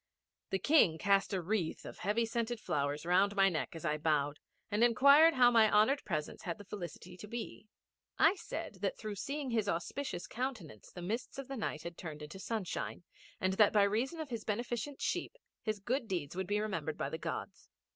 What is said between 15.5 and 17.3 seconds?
his good deeds would be remembered by the